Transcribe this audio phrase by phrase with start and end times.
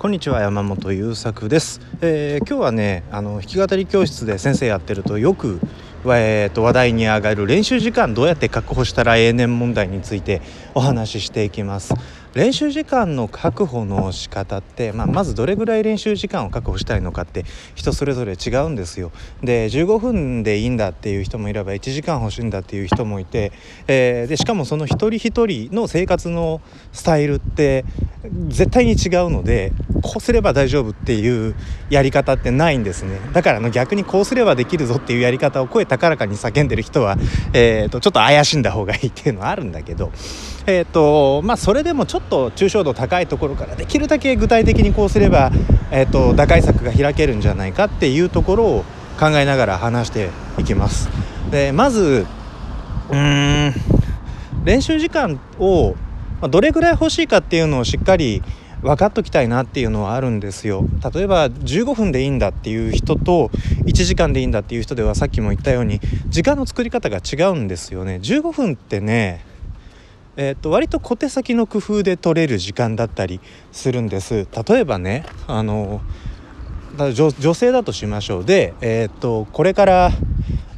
[0.00, 5.60] こんにちは山本優作です、えー、今日はねあの弾き語り教室で先生やってるとよく、
[6.06, 10.40] えー、と話題に上がる練習時間どうやって確保したら永年問題について
[10.74, 11.92] お話ししていきます。
[12.34, 17.44] 練習時間の確保の仕方って、まあ、まずどれぐらい練習時間を確保したいのかって
[17.74, 19.10] 人それぞれ違うんですよ。
[19.42, 23.52] で15分でいいんだっていう人もいれば1時間欲しいんだっていう人もいて、
[23.88, 26.60] えー、でしかもその一人一人の生活の
[26.92, 27.84] スタイルって
[28.48, 29.72] 絶対に違うので
[30.02, 31.54] こうすれば大丈夫っていう
[31.88, 37.16] やり方ってないんですねだからの逆にこうすればできるぞっていうやり方を声高らかに叫んでる人は、
[37.52, 40.12] えーと、ちょっと怪しんだ方がいいっていうのはあるんだけど、
[40.70, 45.50] えーとまあ、それでもちょっと抽象度高いところからできるだけ具体的にこうすれば、
[45.90, 48.84] えーと、打開策が開けるんじゃないかっていうところを
[49.18, 51.08] 考えながら話していきます。
[51.50, 52.26] でまず
[53.10, 53.74] うーん
[54.64, 55.96] 練習時間を
[56.48, 58.42] どれぐらい欲しいかっていうのをしっかり
[58.82, 63.50] 分かっときたいなっていうのはあるんですよ例えば15分でいいんだっていう人と
[63.84, 69.44] 1時間でいいんだっていう人ではさっきも言ったように時間の作り方が違うんですよね15分ってね
[70.42, 73.40] えー、と割と小手先の工夫で取れる時間だったり
[73.72, 74.48] するんです。
[74.66, 76.00] 例えばねあの
[77.12, 78.44] 女性だとしましょう。
[78.46, 80.12] で、えー、とこれから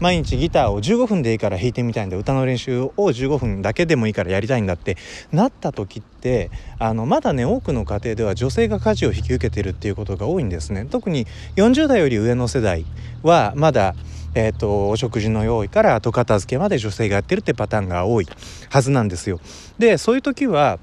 [0.00, 4.96] 毎日ギターを15分でいいから弾いてみたいんだ歌の練習を15分だけでもいいからやりたいんだって
[5.30, 12.86] なった時ってあのまだね多くの家庭では女性が家事を引き受けてるっていうことが多いんですね特に40代より上の世代
[13.22, 13.94] はまだ
[14.32, 18.28] えーと、お食事の用意から後片付けまで女性がやってるってパターンが多い
[18.68, 19.40] はずなんですよ。
[19.78, 20.78] でそういう時は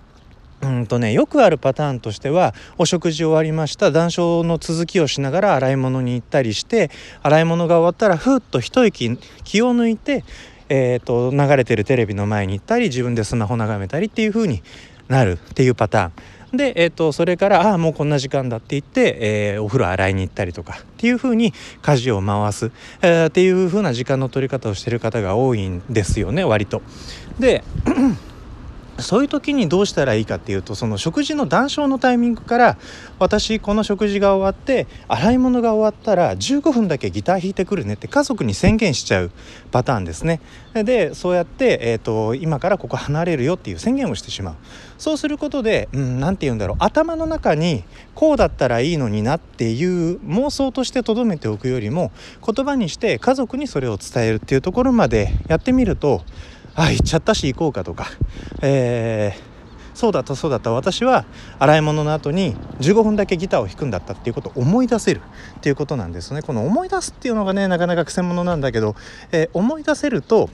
[0.62, 6.90] うんとねよくあるパターンとしてはお食事終わりました談笑の続きをしながら洗い物に行ったりして
[7.22, 10.24] 洗い物が終わったらふっと一息気を抜いて、
[10.70, 14.64] えーと、流れてるテレビの前に行ったり自分でスマホ眺めたりっていう風に
[15.08, 16.10] なるっていうパター
[16.54, 16.58] ン。
[16.58, 26.82] で、えーと、それからああもうこんな時間だって言って、えー、お風呂洗いに行ったりとかっていう風に家事を回す、えー、っていう風な時間の取り方をしてる方が多いんですよね割と。
[27.38, 27.64] で
[29.00, 32.78] そういう時にどうしたらいいかっていうとその食事の談笑のタイミングから
[33.20, 39.32] 私この食事が終わって洗い物が終わったら15分だけギター弾いてくるねって家族に宣言しちゃう
[39.72, 40.42] パターンですね。
[40.74, 44.56] でそうやって、えーと、今からここ離れるよっていう宣言をしてしまう。
[44.98, 47.84] そうすることで何、うん、て言うんだろう頭の中に
[48.16, 52.12] こうだったらいいのになっていう妄想として留めておくよりも
[52.46, 56.24] 言葉にして家族にそれを伝えるっていうところまでやってみると
[56.80, 58.06] あ行っちゃったし行こうかとか、
[58.62, 60.72] えー、そうだったそうだった。
[60.72, 61.26] 私は
[61.58, 65.22] 洗い物の後に15分だけギターを弾くんだったっていうことを思い出せる
[65.58, 66.44] っていうことなんですね。
[66.44, 68.96] この思い出すっていうのがねなかなかくせ者なんだけど、
[69.32, 70.52] えー、思い出せると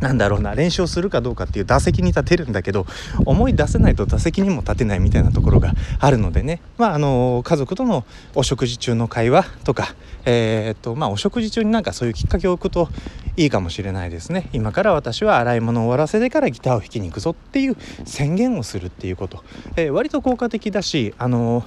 [0.00, 2.86] なんだろうな練習をするかどうかっていう打席に立てるんだけど
[3.26, 6.60] 思い出せないと打席にも立てないみたいなところがあるのでね。
[6.78, 9.94] まああの家族とのお食事中の会話とか
[10.24, 12.88] えー、っとまあお食事中になんかそういうきっかけを置くと
[13.36, 14.48] いいかもしれないですね。
[14.52, 19.44] 今から私は洗い物を終わらせてからギターを弾きに行くぞっていう宣言をするっていうこと、
[19.76, 21.64] えー、割と効果的だしあの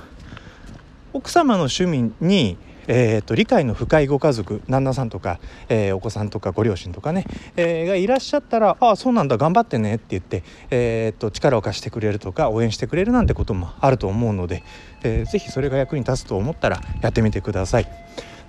[1.13, 2.57] 奥様の趣味に
[2.87, 5.39] えーと、理解の深いご家族旦那さんとか、
[5.69, 14.63] えー、お子さんとかご両親とかね、えー、がいらっしゃったら「ああそうなんだ頑張ってね」って言って、えーと、力を貸してくれるとか応援してくれるなんてこともあると思うので、
[15.03, 17.87] えー、ぜひそれが役に立つと思ったらやってみてください。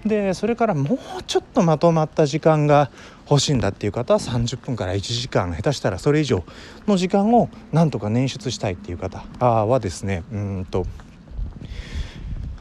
[0.05, 2.91] でそれからもうちょっとまとまった時間が
[3.29, 6.45] 欲しいんだっていう方は30分から1時間下手したらそれ以上
[6.87, 10.87] の時間をなんとか捻出したいっていう方はですねうんと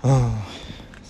[0.03, 0.33] うん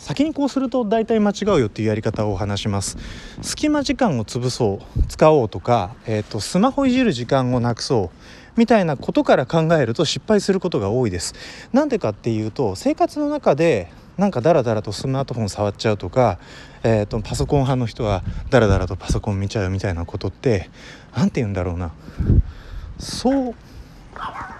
[0.03, 2.97] 先にこうすると大体間違うよっていうやり方を話します。
[3.41, 11.33] 隙間時間を潰そう使おうとか、えーと、スマホいじる時間をなくそうみたいなことから考えると失敗することが多いです。
[11.71, 16.37] なんでかっていうと生活の中でなんかダラダラとスマートフォン触っちゃうとか、
[16.83, 20.69] えーと、パソコン派の人はダラダラとパソコン見ちゃうみたいなことって
[21.15, 21.93] 何て言うんだろうな。
[22.99, 23.55] そう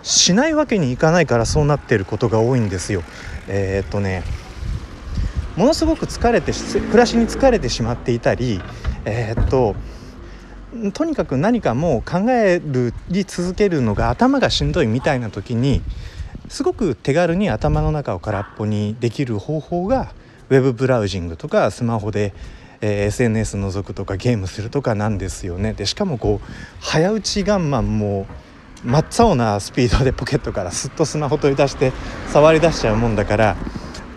[0.03, 3.03] しないわけにいかないからそうなってることが多いんですよ。
[3.49, 4.23] えっ、とね
[5.55, 8.61] ものすごく疲れて暮らしに疲れてしまっていたり
[9.05, 9.75] えー、っと
[10.93, 15.81] とにかく何かもう考えるり続けるのが頭がしんどいみたいな時に
[16.49, 20.13] すごく手軽に頭の中を空っぽにできる方法が
[20.49, 22.33] ウェブブラウジングとかスマホで、
[22.81, 25.73] えー、SNS 覗くとかゲームするとかなんですよね。
[25.73, 26.47] でしかもこう
[26.79, 28.25] 早打ちガンマンも
[28.83, 31.93] 真っ青なスピードでポケットからすっとスマホ取り出して
[32.29, 33.55] 触り出しちゃうもんだから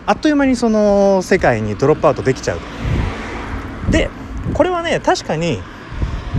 [0.07, 2.59] あっという間にその世界にドロップアウトできちゃう
[3.91, 4.09] で
[4.53, 5.59] これはね確かに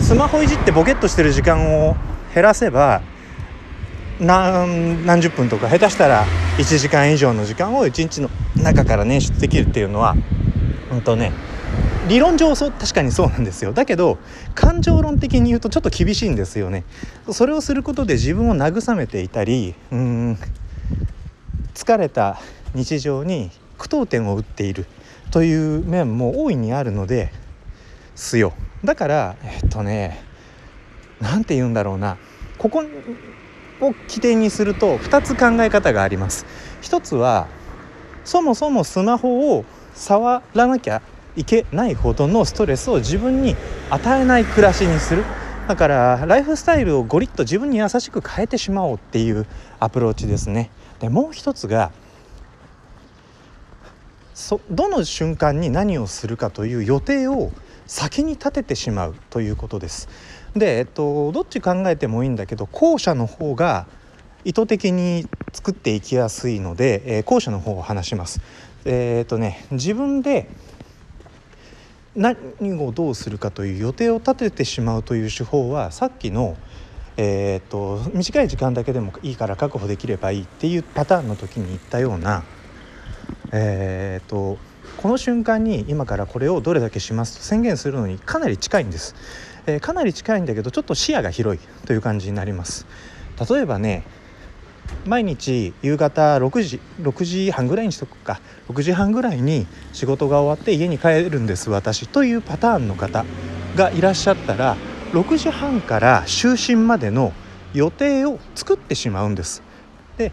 [0.00, 1.94] スマホいじってボケっとしてる時間を
[2.34, 3.02] 減らせば
[4.20, 6.24] 何何十分とか下手したら
[6.56, 10.16] 1時間以上の時間を1日の中から捻出できるっていうのは
[10.90, 11.32] うんとね
[12.08, 13.74] 理論上そう確かにそうなんですよ。
[13.74, 14.16] だけど
[14.54, 16.84] 感情論的に言うとちょっと厳しいんですよね。
[17.30, 20.38] それをすることで自分を慰めていたりうん
[21.74, 22.40] 疲れた
[22.74, 24.86] 日常に句読点を打っている
[25.30, 27.30] という面も大いにあるので
[28.14, 28.52] すよ。
[28.84, 30.22] だからえっとね
[31.20, 32.18] 何て言うんだろうな。
[32.58, 32.84] ここ
[33.80, 36.46] を起点にすると2つ考え方があります。
[36.80, 37.48] 一つは
[38.24, 41.02] そもそもスマホを触らなきゃ
[41.36, 43.56] いけないほどのストレスを自分に
[43.90, 45.24] 与えない暮らしにする。
[45.68, 49.46] だからライフスタイルをゴリッと自分に優しく変えてしまおうっていう
[49.78, 50.70] アプローチですね。
[50.98, 51.92] でもう一つが
[54.38, 57.50] そどの瞬間に何をするかという予定を
[57.86, 60.08] 先に立ててしまうということです。
[60.54, 63.88] で、えっと、どっち考えてもいいんだけど後者の方が
[64.44, 68.40] 意図的に作っていきやすいので、えー、後者の方を話します。
[68.84, 70.48] えー、っとね自分で
[72.14, 72.36] 何
[72.80, 76.56] をどうするかという予定を立ててしまうという手法はさっきの、
[77.16, 82.44] えー、っと短い時間だけでもいいから確保できればいいっていうパターンの時に言ったような、
[83.52, 84.58] えー、っと
[84.96, 89.14] この瞬間に今からこれをどれだけしますと宣言するのにかなり近いんです、
[89.66, 92.86] えー、かなり近いんだけどちょっと視野が広いという感じになります。
[93.48, 94.04] 例えばね
[95.06, 98.40] 毎日夕方6時6時半ぐらいにしとくか。
[98.68, 103.24] 6時半ぐらいに仕事が終わって家に帰るんです私というパターンの方
[103.76, 104.76] がいらっしゃったら
[105.12, 107.32] 6時半から就寝までの
[107.72, 109.62] 予定を作ってしまうんです。
[110.18, 110.32] で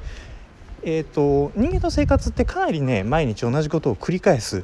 [0.88, 4.62] えーと、人間の生活ってかなりね毎日同じことを繰り返すっ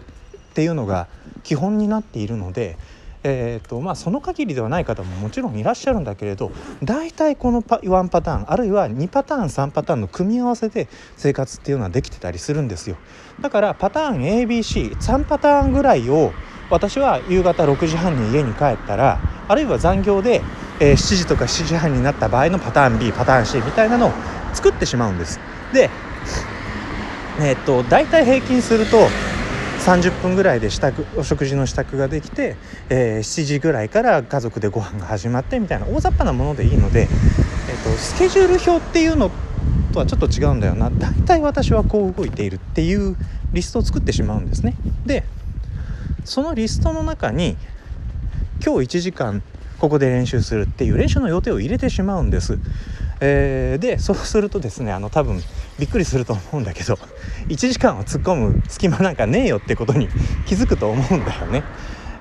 [0.54, 1.08] ていうのが
[1.44, 2.78] 基本になっているので、
[3.24, 6.52] えーとまあ、その限りではない方ももちろんいらっしゃるんだけれど
[6.84, 10.88] 大体このパ1パターンあるいは2パターン3パターンの組み合わせで
[11.18, 12.98] 生活っていうのはできてたりするんですよ。
[13.42, 16.34] だからパターン ABC3 パターンぐらいを
[16.70, 20.44] 私は夕方6時半に家に帰ったらあるいは残業で、
[20.80, 24.12] えー、7時とか7時半になった場合のパターン B パターン C みたいなのを
[24.54, 25.40] 作ってしまうんです。
[25.74, 25.90] で
[27.40, 29.08] え、っと大体平均すると
[29.80, 32.56] 30分ぐらいで支度お食事の支度ができて、
[32.90, 37.08] えー、7時ぐらいから家族でご飯が始まってみたいな大雑把なものでいいので、
[37.70, 39.32] えーと、スケジュール表っていうの
[39.92, 43.16] とはちょっと違うんだよな大体私はこう動いているっていう
[43.54, 44.76] リストを作ってしまうんですね。
[45.06, 45.24] で
[46.24, 47.58] そのリストの中に
[48.64, 49.42] 今日1時間
[49.80, 52.60] ここで練習するっていう練習の予定を入れてしまうんです。
[53.24, 55.46] えー、でそうするとですねあの多分
[55.78, 56.98] びっくりすると思うんだけど
[57.50, 60.10] 1時間を突っ込む隙間なんかねえよってことに
[60.44, 61.68] 気づくと思うんだよね。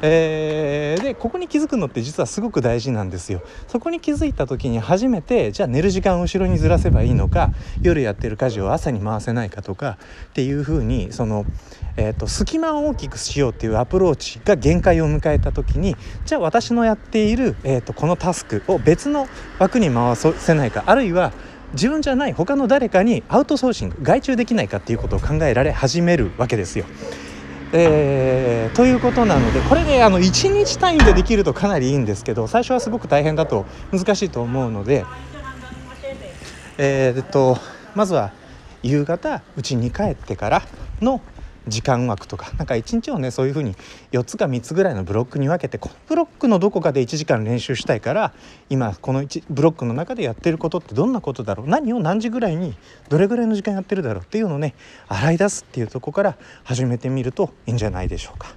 [0.03, 7.53] えー、でここに気づくのって実はすごく大事なんですよそこに気づいた時に初めてじゃあ寝る時間を後ろにずらせばいいのか
[7.83, 9.99] 夜やってる家事を朝に回せないかとか
[10.31, 11.45] っていうふうにその、
[11.97, 21.33] えーと、隙間を大きくしようっていうアプローチが限界を迎えた時にじゃあ私のやっている、えーとこのタスクを別の枠に回せないかあるいは
[21.73, 26.85] 自分じゃない他の誰かにアウトソーシング外注できないかっていうことを考えられ始めるわけですよ。
[27.73, 35.05] えー、ということなのでこれであの1日単位でできるとかなりいいんですけど最初はすごく大変だと難しいと思うので、
[36.79, 37.59] えー、っと
[37.95, 38.33] まずは
[38.83, 40.63] 夕方うちに帰ってから
[41.01, 41.21] の
[41.69, 43.75] 時間枠とか なんか1日をねそういうふうに
[44.13, 48.33] 4つか3つぐらいのブロックに分けてこのブロックのどこかで1時間練習したいから
[48.69, 52.75] 今この1ブロックの中でやってることってどんなことだろう何を何時ぐらいに
[53.09, 54.75] どれぐらいの時間やってるだろうっていうのをね
[55.09, 58.57] 洗い出すっていうとこから始めてみるといいんじゃないでしょうか。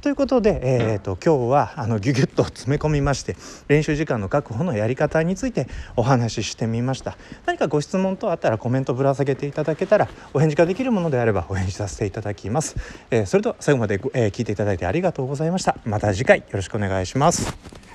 [0.00, 3.36] ということで、えーと、今日はあのギュギュッと詰め込みまして
[3.66, 7.18] 練習時間の確保のやり方についてお話ししてみました。
[7.46, 12.76] 何かご質問等あったらコメントぶら下げていただけたらお返事ができるものであればお返事させていただきます、
[13.10, 15.76] えー、それでは最後まで、えー、聞いていただいてありがとうございました。
[15.84, 17.87] また次回よろしくお願いします